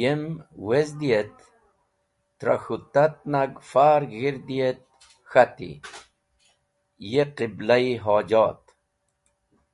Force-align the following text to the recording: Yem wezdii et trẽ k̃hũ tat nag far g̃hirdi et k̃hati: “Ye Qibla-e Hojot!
Yem 0.00 0.22
wezdii 0.66 1.14
et 1.20 1.36
trẽ 2.38 2.60
k̃hũ 2.62 2.80
tat 2.92 3.14
nag 3.32 3.52
far 3.70 4.02
g̃hirdi 4.10 4.56
et 4.68 4.80
k̃hati: 5.30 5.70
“Ye 7.12 7.24
Qibla-e 7.36 7.94
Hojot! 8.04 8.62